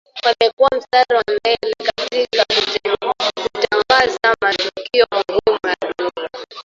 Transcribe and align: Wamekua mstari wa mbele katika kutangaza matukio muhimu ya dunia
Wamekua 0.25 0.67
mstari 0.77 1.15
wa 1.15 1.21
mbele 1.21 1.73
katika 1.95 3.13
kutangaza 3.35 4.35
matukio 4.41 5.05
muhimu 5.11 5.59
ya 5.67 5.75
dunia 5.99 6.29